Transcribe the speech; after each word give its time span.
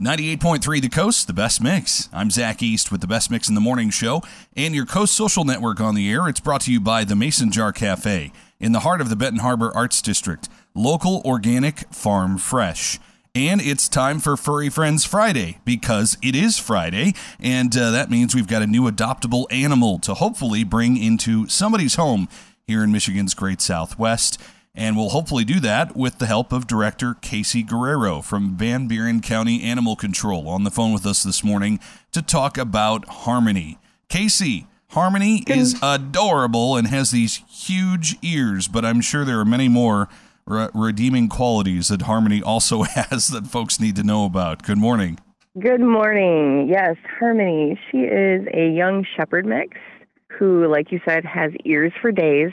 98.3 0.00 0.80
The 0.80 0.88
Coast, 0.88 1.26
the 1.26 1.34
best 1.34 1.62
mix. 1.62 2.08
I'm 2.10 2.30
Zach 2.30 2.62
East 2.62 2.90
with 2.90 3.02
the 3.02 3.06
best 3.06 3.30
mix 3.30 3.50
in 3.50 3.54
the 3.54 3.60
morning 3.60 3.90
show 3.90 4.22
and 4.56 4.74
your 4.74 4.86
Coast 4.86 5.14
Social 5.14 5.44
Network 5.44 5.78
on 5.78 5.94
the 5.94 6.10
air. 6.10 6.26
It's 6.26 6.40
brought 6.40 6.62
to 6.62 6.72
you 6.72 6.80
by 6.80 7.04
the 7.04 7.14
Mason 7.14 7.52
Jar 7.52 7.70
Cafe 7.70 8.32
in 8.58 8.72
the 8.72 8.80
heart 8.80 9.02
of 9.02 9.10
the 9.10 9.16
Benton 9.16 9.40
Harbor 9.40 9.70
Arts 9.74 10.00
District. 10.00 10.48
Local, 10.74 11.20
organic, 11.22 11.80
farm 11.92 12.38
fresh. 12.38 12.98
And 13.34 13.60
it's 13.60 13.90
time 13.90 14.20
for 14.20 14.38
Furry 14.38 14.70
Friends 14.70 15.04
Friday 15.04 15.58
because 15.66 16.16
it 16.22 16.34
is 16.34 16.58
Friday, 16.58 17.12
and 17.38 17.76
uh, 17.76 17.90
that 17.90 18.10
means 18.10 18.34
we've 18.34 18.48
got 18.48 18.62
a 18.62 18.66
new 18.66 18.90
adoptable 18.90 19.44
animal 19.50 19.98
to 19.98 20.14
hopefully 20.14 20.64
bring 20.64 20.96
into 20.96 21.46
somebody's 21.46 21.96
home 21.96 22.26
here 22.66 22.82
in 22.82 22.90
Michigan's 22.90 23.34
Great 23.34 23.60
Southwest. 23.60 24.40
And 24.74 24.96
we'll 24.96 25.10
hopefully 25.10 25.44
do 25.44 25.58
that 25.60 25.96
with 25.96 26.18
the 26.18 26.26
help 26.26 26.52
of 26.52 26.66
Director 26.66 27.14
Casey 27.14 27.62
Guerrero 27.62 28.22
from 28.22 28.56
Van 28.56 28.86
Buren 28.86 29.20
County 29.20 29.62
Animal 29.62 29.96
Control 29.96 30.48
on 30.48 30.62
the 30.62 30.70
phone 30.70 30.92
with 30.92 31.04
us 31.04 31.22
this 31.22 31.42
morning 31.42 31.80
to 32.12 32.22
talk 32.22 32.56
about 32.56 33.06
Harmony. 33.08 33.78
Casey, 34.08 34.66
Harmony 34.90 35.44
is 35.46 35.76
adorable 35.82 36.76
and 36.76 36.86
has 36.86 37.10
these 37.10 37.42
huge 37.48 38.16
ears, 38.22 38.68
but 38.68 38.84
I'm 38.84 39.00
sure 39.00 39.24
there 39.24 39.40
are 39.40 39.44
many 39.44 39.68
more 39.68 40.08
re- 40.46 40.68
redeeming 40.72 41.28
qualities 41.28 41.88
that 41.88 42.02
Harmony 42.02 42.42
also 42.42 42.82
has 42.84 43.28
that 43.28 43.46
folks 43.46 43.80
need 43.80 43.96
to 43.96 44.02
know 44.04 44.24
about. 44.24 44.62
Good 44.62 44.78
morning. 44.78 45.18
Good 45.58 45.80
morning. 45.80 46.68
Yes, 46.68 46.96
Harmony. 47.18 47.78
She 47.90 47.98
is 47.98 48.46
a 48.54 48.68
young 48.70 49.04
shepherd 49.16 49.46
mix 49.46 49.76
who, 50.28 50.70
like 50.70 50.92
you 50.92 51.00
said, 51.04 51.24
has 51.24 51.50
ears 51.64 51.92
for 52.00 52.12
days 52.12 52.52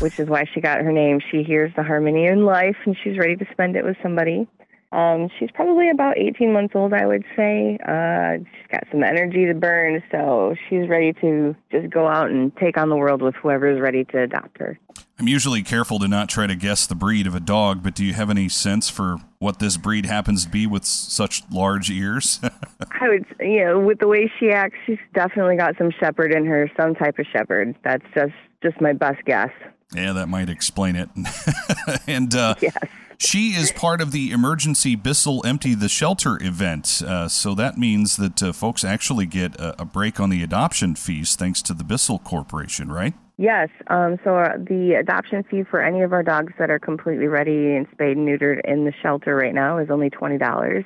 which 0.00 0.18
is 0.18 0.28
why 0.28 0.44
she 0.52 0.60
got 0.60 0.80
her 0.80 0.92
name. 0.92 1.20
She 1.30 1.42
hears 1.42 1.72
the 1.76 1.82
harmony 1.82 2.26
in 2.26 2.44
life 2.44 2.76
and 2.84 2.96
she's 3.02 3.18
ready 3.18 3.36
to 3.36 3.46
spend 3.52 3.76
it 3.76 3.84
with 3.84 3.96
somebody. 4.02 4.46
Um, 4.92 5.30
she's 5.38 5.50
probably 5.54 5.88
about 5.88 6.18
18 6.18 6.52
months 6.52 6.74
old, 6.76 6.92
I 6.92 7.06
would 7.06 7.24
say. 7.34 7.78
Uh, 7.86 8.44
she's 8.44 8.70
got 8.70 8.84
some 8.90 9.02
energy 9.02 9.46
to 9.46 9.54
burn, 9.54 10.02
so 10.12 10.54
she's 10.68 10.86
ready 10.86 11.14
to 11.14 11.56
just 11.70 11.88
go 11.90 12.06
out 12.06 12.30
and 12.30 12.54
take 12.56 12.76
on 12.76 12.90
the 12.90 12.96
world 12.96 13.22
with 13.22 13.34
whoever 13.36 13.70
is 13.70 13.80
ready 13.80 14.04
to 14.04 14.20
adopt 14.20 14.58
her. 14.58 14.78
I'm 15.18 15.28
usually 15.28 15.62
careful 15.62 15.98
to 16.00 16.08
not 16.08 16.28
try 16.28 16.46
to 16.46 16.54
guess 16.54 16.86
the 16.86 16.94
breed 16.94 17.26
of 17.26 17.34
a 17.34 17.40
dog, 17.40 17.82
but 17.82 17.94
do 17.94 18.04
you 18.04 18.12
have 18.12 18.28
any 18.28 18.50
sense 18.50 18.90
for 18.90 19.16
what 19.38 19.60
this 19.60 19.78
breed 19.78 20.04
happens 20.04 20.44
to 20.44 20.50
be 20.50 20.66
with 20.66 20.84
such 20.84 21.42
large 21.50 21.90
ears? 21.90 22.40
I 23.00 23.08
would, 23.08 23.24
you 23.40 23.64
know, 23.64 23.80
with 23.80 24.00
the 24.00 24.08
way 24.08 24.30
she 24.38 24.50
acts, 24.50 24.76
she's 24.84 24.98
definitely 25.14 25.56
got 25.56 25.78
some 25.78 25.90
shepherd 26.00 26.34
in 26.34 26.44
her, 26.44 26.70
some 26.78 26.94
type 26.94 27.18
of 27.18 27.26
shepherd. 27.32 27.74
That's 27.82 28.04
just 28.14 28.34
just 28.62 28.80
my 28.80 28.92
best 28.92 29.24
guess. 29.24 29.50
Yeah, 29.94 30.12
that 30.12 30.28
might 30.28 30.48
explain 30.48 30.96
it. 30.96 31.08
and 32.06 32.34
uh, 32.34 32.54
yes. 32.60 32.76
she 33.18 33.50
is 33.50 33.72
part 33.72 34.00
of 34.00 34.12
the 34.12 34.30
emergency 34.30 34.96
Bissell 34.96 35.44
Empty 35.46 35.74
the 35.74 35.88
Shelter 35.88 36.42
event. 36.42 37.02
Uh, 37.04 37.28
so 37.28 37.54
that 37.54 37.78
means 37.78 38.16
that 38.16 38.42
uh, 38.42 38.52
folks 38.52 38.84
actually 38.84 39.26
get 39.26 39.54
a, 39.56 39.82
a, 39.82 39.84
break 39.84 40.20
on 40.20 40.30
the 40.30 40.42
adoption 40.42 40.94
fees 40.94 41.36
thanks 41.36 41.62
to 41.62 41.74
the 41.74 41.84
Bissell 41.84 42.18
Corporation, 42.18 42.90
right? 42.90 43.14
Yes. 43.38 43.68
Um, 43.88 44.18
so 44.24 44.36
uh, 44.36 44.56
the 44.58 44.94
adoption 45.00 45.42
fee 45.42 45.64
for 45.64 45.82
any 45.82 46.02
of 46.02 46.12
our 46.12 46.22
dogs 46.22 46.52
that 46.58 46.70
are 46.70 46.78
completely 46.78 47.26
ready 47.26 47.74
and 47.74 47.86
spayed 47.92 48.16
and 48.16 48.28
neutered 48.28 48.60
in 48.64 48.84
the 48.84 48.92
shelter 49.02 49.34
right 49.34 49.54
now 49.54 49.78
is 49.78 49.90
only 49.90 50.10
$20. 50.10 50.84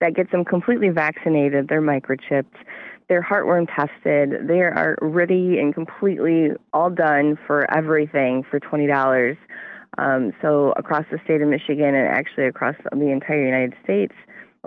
That 0.00 0.14
gets 0.14 0.30
them 0.30 0.44
completely 0.44 0.90
vaccinated. 0.90 1.68
They're 1.68 1.82
microchipped 1.82 2.54
they're 3.08 3.22
heartworm 3.22 3.68
tested. 3.68 4.48
They 4.48 4.60
are 4.60 4.96
ready 5.00 5.58
and 5.58 5.72
completely 5.72 6.50
all 6.72 6.90
done 6.90 7.38
for 7.46 7.70
everything 7.72 8.42
for 8.50 8.58
twenty 8.58 8.86
dollars. 8.86 9.36
Um, 9.98 10.32
so 10.42 10.72
across 10.76 11.04
the 11.10 11.18
state 11.24 11.40
of 11.40 11.48
Michigan 11.48 11.94
and 11.94 12.08
actually 12.08 12.46
across 12.46 12.74
the 12.90 13.10
entire 13.10 13.44
United 13.44 13.74
States, 13.82 14.12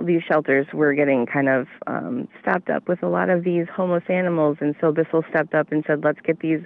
these 0.04 0.22
shelters 0.24 0.66
were 0.74 0.94
getting 0.94 1.26
kind 1.26 1.50
of 1.50 1.68
um, 1.86 2.28
stopped 2.42 2.70
up 2.70 2.88
with 2.88 3.04
a 3.04 3.10
lot 3.10 3.30
of 3.30 3.44
these 3.44 3.68
homeless 3.76 4.04
animals, 4.10 4.58
and 4.62 4.74
so 4.80 4.92
Bissell 4.92 5.24
stepped 5.30 5.54
up 5.54 5.72
and 5.72 5.84
said, 5.86 6.04
"Let's 6.04 6.22
get 6.22 6.40
these 6.40 6.62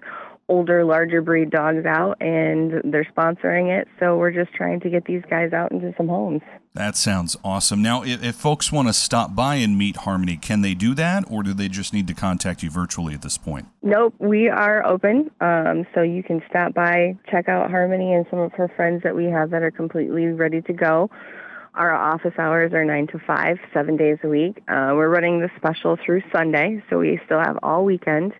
older, 0.48 0.86
larger 0.86 1.22
breed 1.22 1.50
dogs 1.50 1.86
out, 1.86 2.22
and 2.22 2.82
they're 2.84 3.08
sponsoring 3.18 3.76
it. 3.76 3.88
So 4.00 4.18
we're 4.18 4.32
just 4.32 4.54
trying 4.54 4.80
to 4.82 4.90
get 4.90 5.06
these 5.06 5.24
guys 5.30 5.54
out 5.54 5.72
into 5.72 5.94
some 5.98 6.08
homes. 6.08 6.42
That 6.76 6.96
sounds 6.98 7.38
awesome. 7.44 7.84
Now, 7.84 8.04
if, 8.04 8.24
if 8.24 8.36
folks 8.36 8.72
want 8.72 8.88
to 8.88 8.94
stop 8.94 9.36
by 9.36 9.56
and 9.56 9.78
meet 9.78 9.98
Harmony, 9.98 10.38
can 10.38 10.62
they 10.62 10.74
do 10.74 10.96
that, 10.96 11.24
or 11.30 11.44
do 11.44 11.54
they 11.54 11.68
just 11.68 11.94
need 11.94 12.08
to 12.08 12.16
contact 12.16 12.64
you 12.64 12.72
virtually 12.72 13.14
at 13.14 13.22
this 13.22 13.38
point? 13.38 13.68
Nope, 13.84 14.16
we 14.18 14.50
are 14.50 14.84
open. 14.84 15.30
Um, 15.40 15.86
so 15.94 16.02
you 16.02 16.24
can 16.24 16.42
stop 16.50 16.74
by, 16.74 17.16
check 17.30 17.48
out 17.48 17.70
Harmony 17.70 18.14
and 18.14 18.26
some 18.32 18.40
of 18.40 18.54
her 18.54 18.68
friends 18.76 19.04
that 19.04 19.16
we 19.16 19.26
have 19.26 19.52
that 19.52 19.62
are 19.62 19.70
completely 19.70 20.26
ready 20.28 20.62
to 20.64 20.74
go. 20.74 21.12
Our 21.76 21.94
office 21.94 22.34
hours 22.40 22.74
are 22.74 22.86
9 22.86 23.08
to 23.08 23.20
5, 23.20 23.58
seven 23.72 23.96
days 23.96 24.18
a 24.24 24.28
week. 24.28 24.64
Uh, 24.68 24.94
we're 24.94 25.10
running 25.10 25.42
the 25.42 25.50
special 25.56 25.98
through 26.04 26.22
Sunday, 26.32 26.84
so 26.90 27.00
we 27.00 27.20
still 27.26 27.40
have 27.40 27.60
all 27.62 27.86
weekend. 27.86 28.34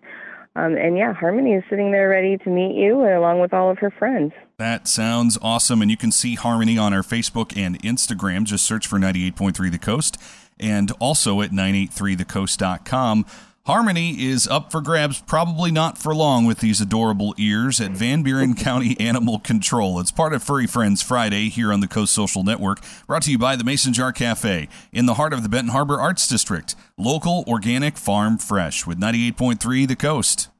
Um, 0.56 0.76
and 0.76 0.96
yeah, 0.96 1.12
Harmony 1.12 1.54
is 1.54 1.64
sitting 1.68 1.90
there 1.90 2.08
ready 2.08 2.38
to 2.38 2.48
meet 2.48 2.76
you 2.76 3.00
along 3.00 3.40
with 3.40 3.52
all 3.52 3.70
of 3.70 3.78
her 3.78 3.90
friends. 3.90 4.32
That 4.56 4.86
sounds 4.86 5.36
awesome. 5.42 5.82
And 5.82 5.90
you 5.90 5.96
can 5.96 6.12
see 6.12 6.36
Harmony 6.36 6.78
on 6.78 6.94
our 6.94 7.02
Facebook 7.02 7.56
and 7.56 7.80
Instagram. 7.82 8.44
Just 8.44 8.64
search 8.64 8.86
for 8.86 8.98
98.3 8.98 9.70
The 9.72 9.78
Coast 9.78 10.16
and 10.60 10.92
also 11.00 11.40
at 11.40 11.50
983thecoast.com. 11.50 13.26
Harmony 13.66 14.22
is 14.22 14.46
up 14.46 14.70
for 14.70 14.82
grabs, 14.82 15.22
probably 15.22 15.70
not 15.70 15.96
for 15.96 16.14
long 16.14 16.44
with 16.44 16.58
these 16.58 16.82
adorable 16.82 17.34
ears 17.38 17.80
at 17.80 17.92
Van 17.92 18.22
Buren 18.22 18.52
County 18.62 18.94
Animal 19.00 19.38
Control. 19.38 19.98
It's 20.00 20.10
part 20.10 20.34
of 20.34 20.42
Furry 20.42 20.66
Friends 20.66 21.00
Friday 21.00 21.48
here 21.48 21.72
on 21.72 21.80
the 21.80 21.88
Coast 21.88 22.12
Social 22.12 22.44
Network, 22.44 22.80
brought 23.06 23.22
to 23.22 23.30
you 23.30 23.38
by 23.38 23.56
the 23.56 23.64
Mason 23.64 23.94
Jar 23.94 24.12
Cafe 24.12 24.68
in 24.92 25.06
the 25.06 25.14
heart 25.14 25.32
of 25.32 25.42
the 25.42 25.48
Benton 25.48 25.70
Harbor 25.72 25.98
Arts 25.98 26.28
District. 26.28 26.74
Local, 26.98 27.42
organic, 27.48 27.96
farm 27.96 28.36
fresh 28.36 28.86
with 28.86 29.00
98.3 29.00 29.88
The 29.88 29.96
Coast. 29.96 30.50